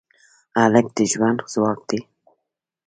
[0.61, 1.99] هلک د ژوند ځواک دی.